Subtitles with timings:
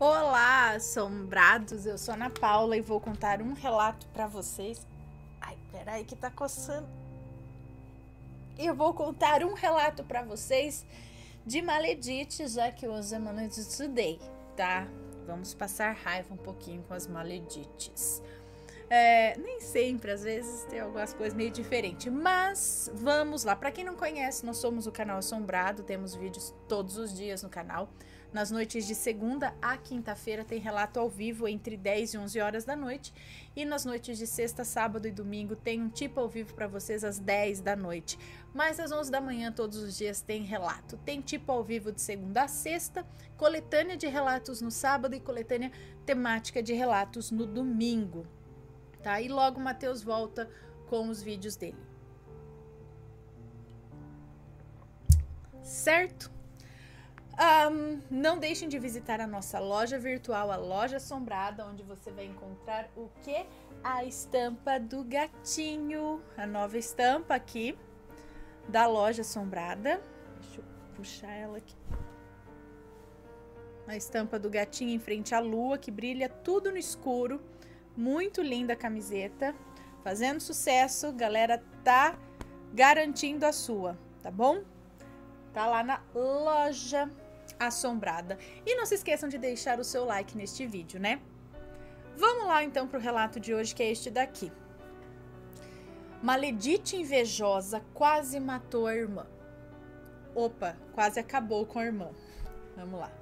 [0.00, 1.84] Olá, assombrados!
[1.84, 4.86] Eu sou Ana Paula e vou contar um relato para vocês.
[5.40, 6.86] Ai, peraí que tá coçando.
[8.56, 10.86] Eu vou contar um relato para vocês
[11.44, 14.20] de maledite, já que hoje é Day,
[14.56, 14.86] tá?
[15.26, 18.22] Vamos passar raiva um pouquinho com as maledites.
[18.88, 23.56] É, nem sempre, às vezes tem algumas coisas meio diferentes, mas vamos lá.
[23.56, 27.48] Para quem não conhece, nós somos o canal Assombrado, temos vídeos todos os dias no
[27.48, 27.88] canal.
[28.32, 32.64] Nas noites de segunda a quinta-feira tem relato ao vivo entre 10 e 11 horas
[32.64, 33.12] da noite.
[33.56, 37.02] E nas noites de sexta, sábado e domingo tem um tipo ao vivo para vocês
[37.04, 38.18] às 10 da noite.
[38.54, 40.96] Mas às 11 da manhã todos os dias tem relato.
[40.98, 43.06] Tem tipo ao vivo de segunda a sexta,
[43.36, 45.72] coletânea de relatos no sábado e coletânea
[46.04, 48.26] temática de relatos no domingo
[49.02, 49.20] tá?
[49.20, 50.50] E logo Matheus volta
[50.86, 51.78] com os vídeos dele.
[55.62, 56.30] Certo?
[57.38, 62.26] Um, não deixem de visitar a nossa loja virtual, a Loja Assombrada, onde você vai
[62.26, 63.46] encontrar o que?
[63.82, 66.20] A estampa do gatinho.
[66.36, 67.78] A nova estampa aqui
[68.68, 70.02] da Loja Assombrada.
[70.40, 70.64] Deixa eu
[70.96, 71.76] puxar ela aqui.
[73.86, 77.40] A estampa do gatinho em frente à lua, que brilha tudo no escuro
[77.98, 79.52] muito linda a camiseta,
[80.04, 82.16] fazendo sucesso, galera tá
[82.72, 84.62] garantindo a sua, tá bom?
[85.52, 87.10] Tá lá na loja
[87.58, 88.38] assombrada.
[88.64, 91.20] E não se esqueçam de deixar o seu like neste vídeo, né?
[92.16, 94.50] Vamos lá então pro relato de hoje, que é este daqui.
[96.22, 99.26] Maledite invejosa quase matou a irmã.
[100.34, 102.10] Opa, quase acabou com a irmã.
[102.76, 103.12] Vamos lá.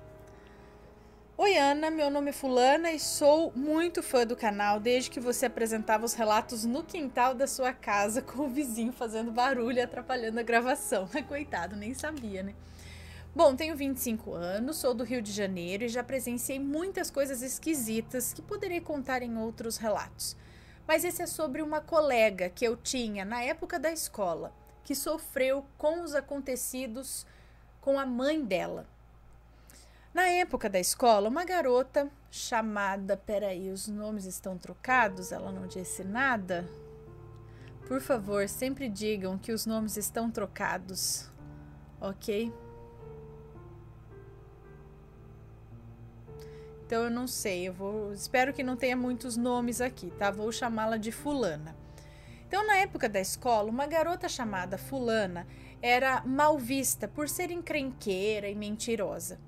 [1.39, 5.45] Oi Ana, meu nome é Fulana e sou muito fã do canal desde que você
[5.45, 10.41] apresentava os relatos no quintal da sua casa com o vizinho fazendo barulho e atrapalhando
[10.41, 11.07] a gravação.
[11.29, 12.55] Coitado, nem sabia, né?
[13.37, 18.33] Bom, tenho 25 anos, sou do Rio de Janeiro e já presenciei muitas coisas esquisitas
[18.33, 20.35] que poderei contar em outros relatos.
[20.89, 25.67] Mas esse é sobre uma colega que eu tinha na época da escola, que sofreu
[25.77, 27.27] com os acontecidos
[27.79, 28.87] com a mãe dela.
[30.15, 33.19] Na época da escola, uma garota chamada.
[33.19, 35.31] Peraí, os nomes estão trocados?
[35.31, 36.67] Ela não disse nada?
[37.87, 41.31] Por favor, sempre digam que os nomes estão trocados,
[42.01, 42.51] ok?
[46.87, 48.13] Então eu não sei, eu vou.
[48.13, 50.31] Espero que não tenha muitos nomes aqui, tá?
[50.31, 51.77] Vou chamá-la de Fulana.
[52.47, 55.49] Então, na época da escola, uma garota chamada Fulana
[55.83, 59.41] era mal vista por ser encrenqueira e mentirosa.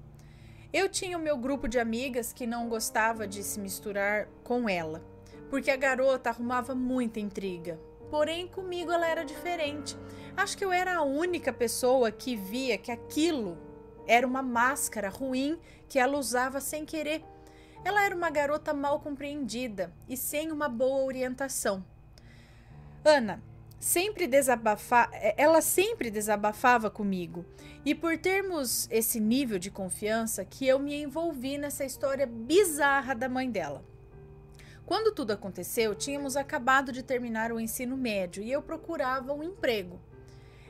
[0.72, 5.00] Eu tinha o meu grupo de amigas que não gostava de se misturar com ela,
[5.48, 7.78] porque a garota arrumava muita intriga.
[8.10, 9.96] Porém, comigo ela era diferente.
[10.36, 13.56] Acho que eu era a única pessoa que via que aquilo
[14.08, 17.22] era uma máscara ruim que ela usava sem querer.
[17.84, 21.84] Ela era uma garota mal compreendida e sem uma boa orientação.
[23.04, 23.40] Ana,
[23.78, 27.44] sempre desabafa, é, ela sempre desabafava comigo.
[27.84, 33.28] E por termos esse nível de confiança que eu me envolvi nessa história bizarra da
[33.28, 33.84] mãe dela.
[34.84, 40.00] Quando tudo aconteceu, tínhamos acabado de terminar o ensino médio e eu procurava um emprego.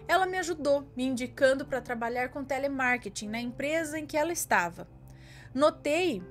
[0.08, 4.88] Ela me ajudou, me indicando para trabalhar com telemarketing na empresa em que ela estava.
[5.54, 6.22] Notei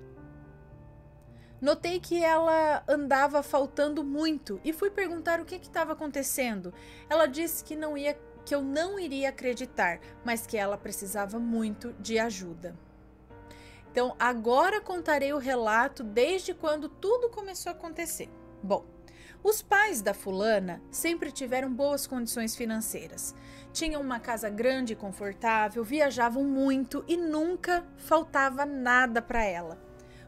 [1.61, 6.73] Notei que ela andava faltando muito e fui perguntar o que estava acontecendo.
[7.09, 11.91] Ela disse que não ia que eu não iria acreditar, mas que ela precisava muito
[11.99, 12.77] de ajuda.
[13.91, 18.29] Então, agora contarei o relato desde quando tudo começou a acontecer.
[18.63, 18.85] Bom,
[19.43, 23.35] os pais da fulana sempre tiveram boas condições financeiras.
[23.71, 29.77] Tinham uma casa grande e confortável, viajavam muito e nunca faltava nada para ela.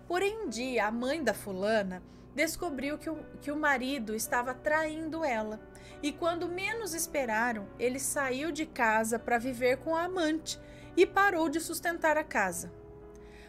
[0.08, 2.02] Porém, um dia, a mãe da fulana
[2.36, 5.60] descobriu que o, que o marido estava traindo ela.
[6.02, 10.60] E quando menos esperaram, ele saiu de casa para viver com a amante
[10.96, 12.72] e parou de sustentar a casa.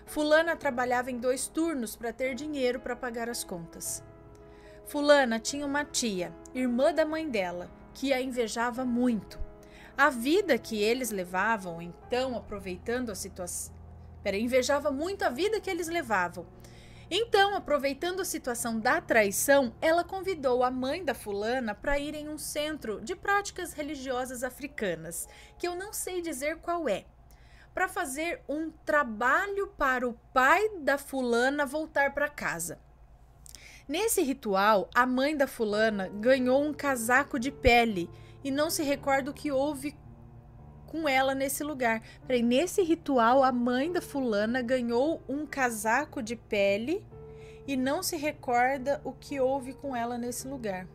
[0.06, 4.02] Fulana trabalhava em dois turnos para ter dinheiro para pagar as contas.
[4.90, 9.38] Fulana tinha uma tia, irmã da mãe dela, que a invejava muito.
[9.96, 13.72] A vida que eles levavam, então, aproveitando a situação,
[14.20, 16.44] Pera, invejava muito a vida que eles levavam.
[17.08, 22.28] Então, aproveitando a situação da traição, ela convidou a mãe da fulana para ir em
[22.28, 27.04] um centro de práticas religiosas africanas, que eu não sei dizer qual é,
[27.72, 32.89] para fazer um trabalho para o pai da fulana voltar para casa.
[33.90, 38.08] Nesse ritual, a mãe da fulana ganhou um casaco de pele
[38.44, 39.96] e não se recorda o que houve
[40.86, 42.00] com ela nesse lugar.
[42.24, 47.04] Peraí, nesse ritual, a mãe da fulana ganhou um casaco de pele
[47.66, 50.86] e não se recorda o que houve com ela nesse lugar.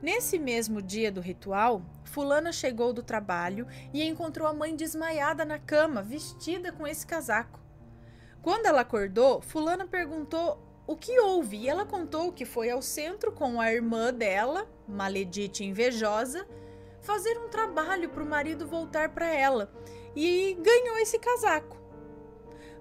[0.00, 5.58] Nesse mesmo dia do ritual, Fulana chegou do trabalho e encontrou a mãe desmaiada na
[5.58, 7.58] cama, vestida com esse casaco.
[8.40, 13.32] Quando ela acordou, Fulana perguntou o que houve e ela contou que foi ao centro
[13.32, 16.46] com a irmã dela, maledite invejosa,
[17.00, 19.72] fazer um trabalho para o marido voltar para ela
[20.14, 21.76] e ganhou esse casaco.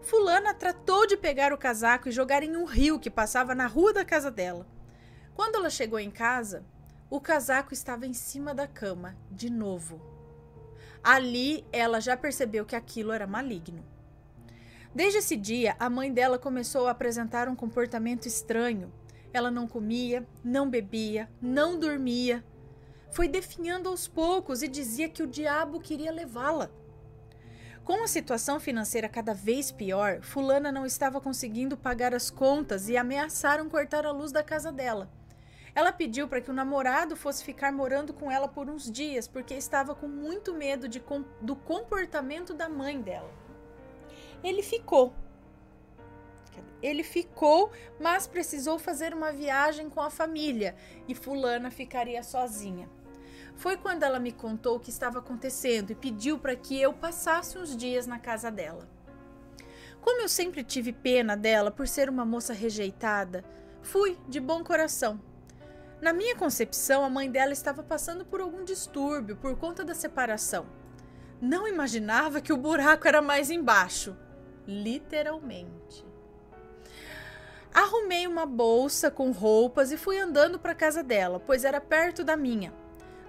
[0.02, 3.92] Fulana tratou de pegar o casaco e jogar em um rio que passava na rua
[3.92, 4.68] da casa dela.
[5.34, 6.64] Quando ela chegou em casa,
[7.10, 10.00] o casaco estava em cima da cama, de novo.
[11.04, 13.84] Ali ela já percebeu que aquilo era maligno.
[14.96, 18.94] Desde esse dia, a mãe dela começou a apresentar um comportamento estranho.
[19.34, 22.42] Ela não comia, não bebia, não dormia.
[23.12, 26.72] Foi definhando aos poucos e dizia que o diabo queria levá-la.
[27.84, 32.96] Com a situação financeira cada vez pior, Fulana não estava conseguindo pagar as contas e
[32.96, 35.12] ameaçaram cortar a luz da casa dela.
[35.76, 39.56] Ela pediu para que o namorado fosse ficar morando com ela por uns dias, porque
[39.56, 41.04] estava com muito medo de,
[41.42, 43.45] do comportamento da mãe dela.
[44.46, 45.14] Ele ficou.
[46.82, 50.76] Ele ficou, mas precisou fazer uma viagem com a família
[51.08, 52.90] e Fulana ficaria sozinha.
[53.56, 57.58] Foi quando ela me contou o que estava acontecendo e pediu para que eu passasse
[57.58, 58.88] uns dias na casa dela.
[60.02, 63.44] Como eu sempre tive pena dela por ser uma moça rejeitada,
[63.82, 65.20] fui de bom coração
[66.02, 70.68] na minha concepção, a mãe dela estava passando por algum distúrbio por conta da separação.
[71.42, 74.16] Não imaginava que o buraco era mais embaixo.
[74.68, 76.06] Literalmente.
[77.74, 82.24] Arrumei uma bolsa com roupas e fui andando para a casa dela, pois era perto
[82.24, 82.74] da minha.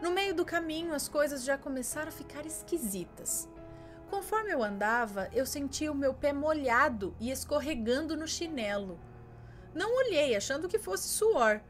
[0.01, 3.49] No meio do caminho, as coisas já começaram a ficar esquisitas.
[4.09, 9.01] Conforme eu andava, eu sentia o meu pé molhado e escorregando no chinelo.
[9.75, 11.61] Não olhei, achando que fosse suor,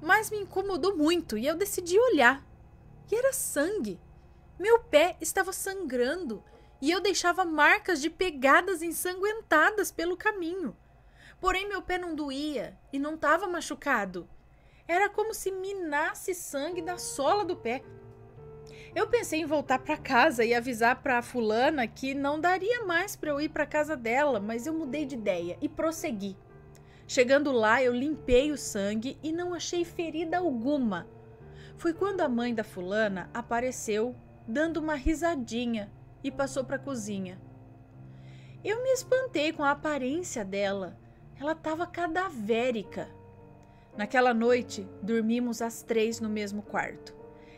[0.00, 2.46] mas me incomodou muito e eu decidi olhar.
[3.10, 4.00] E era sangue.
[4.58, 6.44] Meu pé estava sangrando
[6.80, 10.76] e eu deixava marcas de pegadas ensanguentadas pelo caminho.
[11.40, 14.28] Porém, meu pé não doía e não estava machucado.
[14.86, 17.82] Era como se minasse sangue da sola do pé.
[18.94, 23.14] Eu pensei em voltar para casa e avisar para a fulana que não daria mais
[23.14, 26.36] para eu ir para casa dela, mas eu mudei de ideia e prossegui.
[27.06, 31.08] Chegando lá, eu limpei o sangue e não achei ferida alguma.
[31.76, 34.14] Foi quando a mãe da fulana apareceu,
[34.46, 35.90] dando uma risadinha,
[36.22, 37.40] e passou para a cozinha.
[38.64, 40.96] Eu me espantei com a aparência dela.
[41.38, 43.08] Ela estava cadavérica.
[43.96, 47.14] Naquela noite, dormimos as três no mesmo quarto.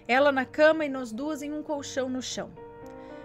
[0.06, 2.50] Ela na cama e nós duas em um colchão no chão.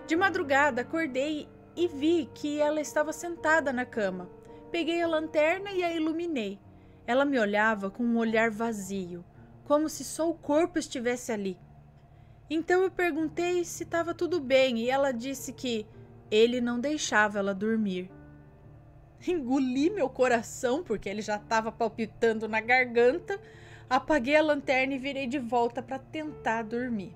[0.07, 4.29] De madrugada, acordei e vi que ela estava sentada na cama,
[4.71, 6.59] Peguei a lanterna e a iluminei.
[7.05, 9.23] Ela me olhava com um olhar vazio,
[9.63, 11.57] como se só o corpo estivesse ali.
[12.49, 15.85] Então eu perguntei se estava tudo bem e ela disse que
[16.31, 18.09] ele não deixava ela dormir.
[19.27, 23.39] Engoli meu coração porque ele já estava palpitando na garganta.
[23.89, 27.15] Apaguei a lanterna e virei de volta para tentar dormir.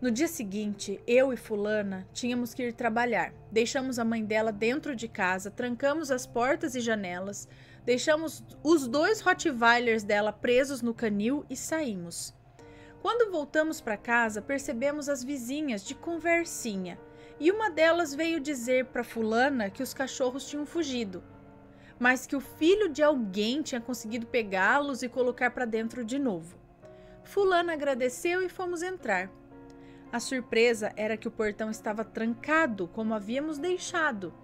[0.00, 3.34] No dia seguinte, eu e Fulana tínhamos que ir trabalhar.
[3.52, 7.46] Deixamos a mãe dela dentro de casa, trancamos as portas e janelas,
[7.84, 12.34] deixamos os dois Rottweilers dela presos no canil e saímos.
[13.02, 16.98] Quando voltamos para casa, percebemos as vizinhas de conversinha
[17.38, 21.24] e uma delas veio dizer para Fulana que os cachorros tinham fugido,
[21.98, 26.58] mas que o filho de alguém tinha conseguido pegá-los e colocar para dentro de novo.
[27.24, 29.30] Fulana agradeceu e fomos entrar.
[30.12, 34.34] A surpresa era que o portão estava trancado, como havíamos deixado.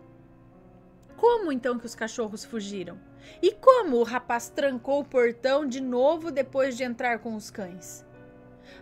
[1.16, 2.98] Como então que os cachorros fugiram?
[3.42, 8.05] E como o rapaz trancou o portão de novo depois de entrar com os cães?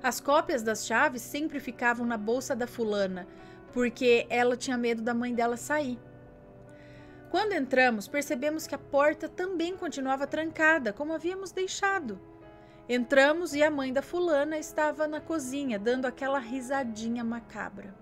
[0.05, 3.27] As cópias das chaves sempre ficavam na bolsa da fulana,
[3.73, 5.99] porque ela tinha medo da mãe dela sair.
[7.31, 12.21] Quando entramos, percebemos que a porta também continuava trancada, como havíamos deixado.
[12.87, 17.95] Entramos e a mãe da fulana estava na cozinha, dando aquela risadinha macabra.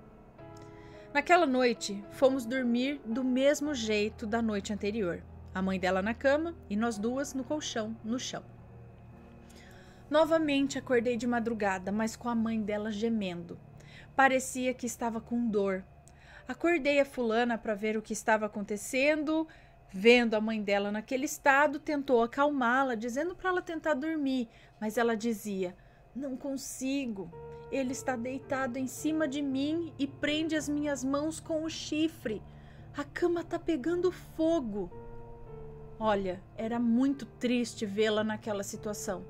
[1.14, 5.22] Naquela noite, fomos dormir do mesmo jeito da noite anterior.
[5.54, 8.42] A mãe dela na cama e nós duas no colchão, no chão.
[10.12, 13.58] Novamente acordei de madrugada, mas com a mãe dela gemendo.
[14.14, 15.82] Parecia que estava com dor.
[16.46, 19.48] Acordei a fulana para ver o que estava acontecendo,
[19.94, 25.16] Vendo a mãe dela naquele estado, tentou acalmá-la, dizendo para ela tentar dormir, mas ela
[25.16, 25.74] dizia:
[26.14, 27.30] Não consigo.
[27.70, 32.42] Ele está deitado em cima de mim e prende as minhas mãos com o chifre.
[32.94, 34.90] A cama está pegando fogo.
[35.98, 39.24] Olha, era muito triste vê-la naquela situação.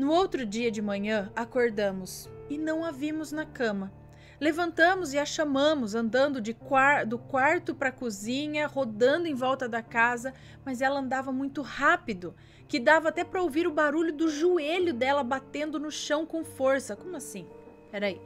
[0.00, 3.92] No outro dia de manhã, acordamos e não a vimos na cama.
[4.40, 9.82] Levantamos e a chamamos, andando quar do quarto para a cozinha, rodando em volta da
[9.82, 10.32] casa,
[10.64, 12.34] mas ela andava muito rápido,
[12.66, 16.96] que dava até para ouvir o barulho do joelho dela batendo no chão com força.
[16.96, 17.46] Como assim?
[17.90, 18.18] Peraí.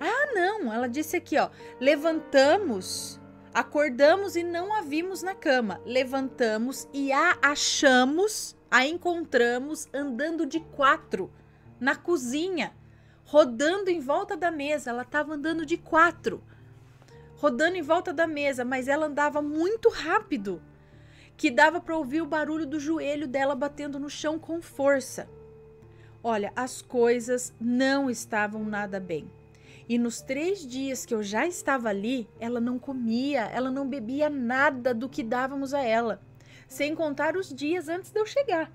[0.00, 1.48] Ah, não, ela disse aqui, ó.
[1.80, 3.20] Levantamos,
[3.54, 5.80] acordamos e não a vimos na cama.
[5.86, 11.30] Levantamos e a achamos, a encontramos andando de quatro
[11.78, 12.74] na cozinha
[13.24, 14.90] rodando em volta da mesa.
[14.90, 16.42] Ela estava andando de quatro,
[17.36, 20.60] rodando em volta da mesa, mas ela andava muito rápido,
[21.36, 25.28] que dava para ouvir o barulho do joelho dela batendo no chão com força.
[26.20, 29.30] Olha, as coisas não estavam nada bem.
[29.88, 34.28] E nos três dias que eu já estava ali, ela não comia, ela não bebia
[34.28, 36.20] nada do que dávamos a ela,
[36.74, 38.70] sem contar os dias antes de eu chegar.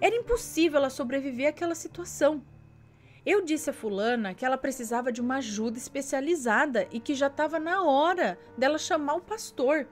[0.00, 2.42] Era impossível ela sobreviver àquela situação.
[3.26, 7.58] Eu disse a fulana que ela precisava de uma ajuda especializada e que já estava
[7.58, 9.86] na hora dela chamar o pastor.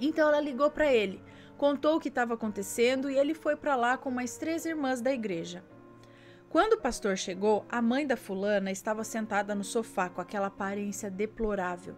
[0.00, 1.22] Então ela ligou para ele,
[1.56, 5.12] contou o que estava acontecendo e ele foi para lá com mais três irmãs da
[5.12, 5.64] igreja.
[6.48, 11.10] Quando o pastor chegou, a mãe da fulana estava sentada no sofá com aquela aparência
[11.10, 11.96] deplorável,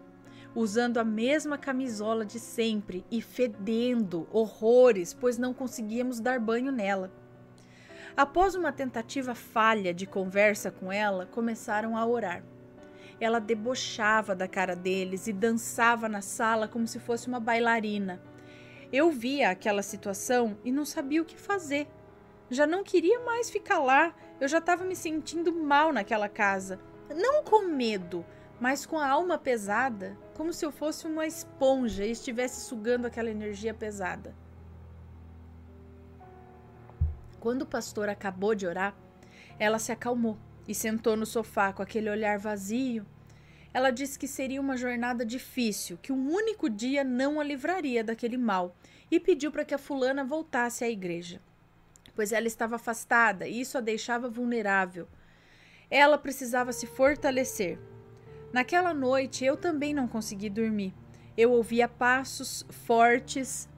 [0.55, 7.11] usando a mesma camisola de sempre e fedendo horrores, pois não conseguíamos dar banho nela.
[8.17, 12.43] Após uma tentativa falha de conversa com ela, começaram a orar.
[13.19, 18.21] Ela debochava da cara deles e dançava na sala como se fosse uma bailarina.
[18.91, 21.87] Eu via aquela situação e não sabia o que fazer.
[22.49, 26.79] Já não queria mais ficar lá, eu já estava me sentindo mal naquela casa.
[27.13, 28.25] Não com medo,
[28.59, 33.29] mas com a alma pesada, como se eu fosse uma esponja e estivesse sugando aquela
[33.29, 34.33] energia pesada.
[37.41, 38.95] Quando o pastor acabou de orar,
[39.59, 43.05] ela se acalmou e sentou no sofá com aquele olhar vazio.
[43.73, 48.37] Ela disse que seria uma jornada difícil, que um único dia não a livraria daquele
[48.37, 48.73] mal
[49.11, 51.41] e pediu para que a fulana voltasse à igreja,
[52.15, 55.05] pois ela estava afastada e isso a deixava vulnerável.
[55.91, 57.77] Ela precisava se fortalecer.
[58.51, 60.93] Naquela noite eu também não consegui dormir.
[61.37, 63.69] Eu ouvia passos fortes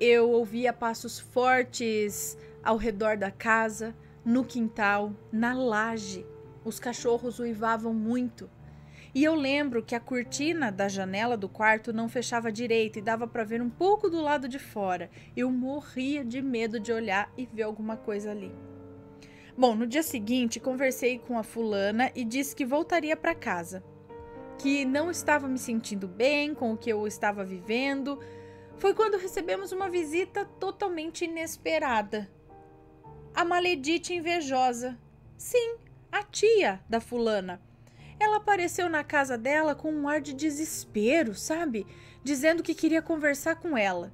[0.00, 3.94] eu ouvia passos fortes ao redor da casa,
[4.24, 6.26] no quintal, na laje.
[6.64, 8.50] Os cachorros uivavam muito.
[9.14, 13.28] E eu lembro que a cortina da janela do quarto não fechava direito e dava
[13.28, 15.08] para ver um pouco do lado de fora.
[15.36, 18.52] Eu morria de medo de olhar e ver alguma coisa ali.
[19.56, 23.84] Bom, no dia seguinte, conversei com a fulana e disse que voltaria para casa,
[24.58, 28.18] que não estava me sentindo bem com o que eu estava vivendo,
[28.78, 32.28] foi quando recebemos uma visita totalmente inesperada.
[33.32, 34.98] A maledite invejosa.
[35.38, 35.76] Sim,
[36.10, 37.62] a tia da fulana.
[38.18, 41.86] Ela apareceu na casa dela com um ar de desespero, sabe?
[42.24, 44.12] Dizendo que queria conversar com ela.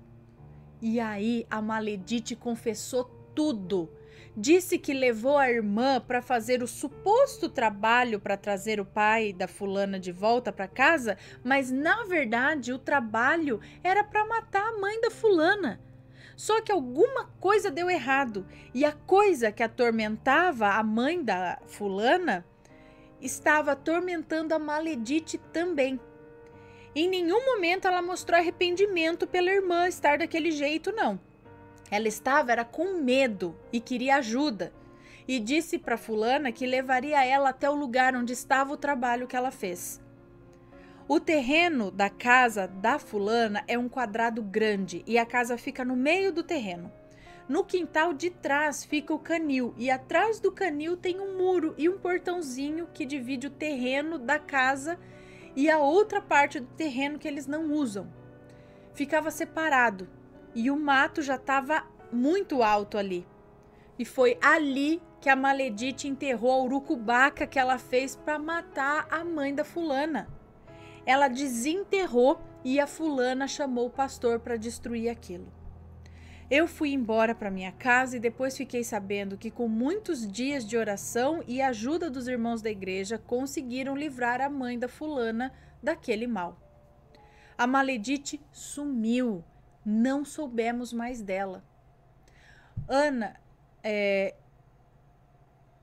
[0.82, 3.04] E aí a maledite confessou
[3.35, 3.88] tudo
[4.37, 9.49] disse que levou a irmã para fazer o suposto trabalho para trazer o pai da
[9.49, 15.01] fulana de volta para casa, mas na verdade o trabalho era para matar a mãe
[15.01, 15.81] da fulana.
[16.37, 22.47] Só que alguma coisa deu errado e a coisa que atormentava a mãe da fulana
[23.21, 26.01] estava atormentando a Maledite também.
[26.95, 31.21] Em nenhum momento ela mostrou arrependimento pela irmã estar daquele jeito, não.
[31.90, 34.73] Ela estava era com medo e queria ajuda.
[35.26, 39.37] E disse para fulana que levaria ela até o lugar onde estava o trabalho que
[39.37, 40.00] ela fez.
[41.09, 45.97] O terreno da casa da fulana é um quadrado grande e a casa fica no
[45.97, 46.92] meio do terreno.
[47.49, 51.88] No quintal de trás fica o canil e atrás do canil tem um muro e
[51.88, 54.97] um portãozinho que divide o terreno da casa
[55.56, 58.06] e a outra parte do terreno que eles não usam.
[58.94, 60.09] Ficava separado
[60.54, 63.26] e o mato já estava muito alto ali.
[63.99, 69.23] E foi ali que a Maledite enterrou a urucubaca que ela fez para matar a
[69.23, 70.28] mãe da fulana.
[71.04, 75.52] Ela desenterrou e a fulana chamou o pastor para destruir aquilo.
[76.50, 80.76] Eu fui embora para minha casa e depois fiquei sabendo que, com muitos dias de
[80.76, 86.59] oração e ajuda dos irmãos da igreja, conseguiram livrar a mãe da fulana daquele mal.
[87.57, 89.45] A Maledite sumiu
[89.85, 91.65] não soubemos mais dela.
[92.89, 93.37] Ana,
[93.83, 94.35] É,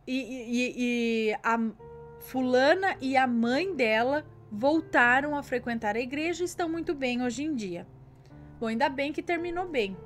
[0.06, 0.74] e, e,
[1.32, 1.58] e a
[2.20, 7.44] fulana e a mãe dela voltaram a frequentar a igreja e estão muito bem hoje
[7.44, 7.86] em dia.
[8.60, 9.98] Bom, ainda bem que terminou bem.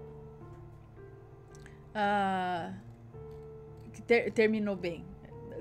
[1.94, 2.74] Uh,
[4.08, 5.06] ter, terminou bem.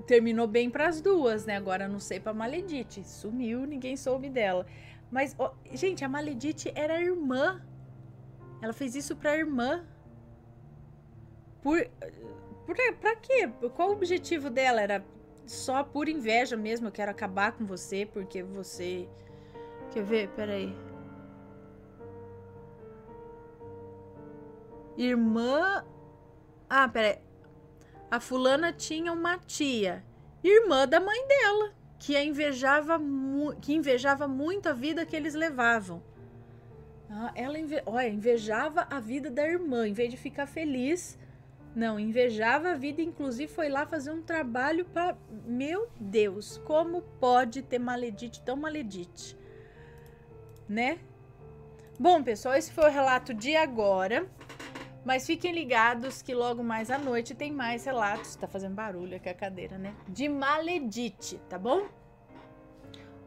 [0.07, 1.57] Terminou bem para as duas, né?
[1.57, 3.03] Agora não sei para Maledite.
[3.05, 4.67] Sumiu, ninguém soube dela.
[5.11, 7.61] Mas, oh, gente, a Maledite era irmã.
[8.63, 9.85] Ela fez isso para a irmã.
[11.63, 11.79] Por
[12.71, 13.49] por, pra quê?
[13.75, 14.81] Qual o objetivo dela?
[14.81, 15.05] Era
[15.45, 16.87] só por inveja mesmo?
[16.87, 19.09] Eu quero acabar com você porque você.
[19.91, 20.29] Quer ver?
[20.31, 20.73] Peraí.
[24.97, 25.85] Irmã.
[26.69, 27.19] Ah, peraí.
[28.09, 30.05] A fulana tinha uma tia,
[30.43, 33.01] irmã da mãe dela, que invejava,
[33.61, 36.03] que invejava muito a vida que eles levavam.
[37.11, 37.83] Ah, ela inve...
[37.85, 41.19] Olha, invejava a vida da irmã, em vez de ficar feliz
[41.75, 45.17] não, invejava a vida, inclusive foi lá fazer um trabalho para.
[45.47, 49.37] Meu Deus, como pode ter maledite tão maledite?
[50.69, 50.99] Né?
[51.99, 54.27] Bom, pessoal, esse foi o relato de agora.
[55.05, 58.37] Mas fiquem ligados que logo mais à noite tem mais relatos.
[58.37, 59.95] Tá fazendo barulho aqui a cadeira, né?
[60.09, 61.89] De maledite, tá bom?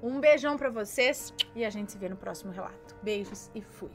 [0.03, 2.93] Um beijão para vocês e a gente se vê no próximo relato.
[3.01, 3.89] Beijos e fui.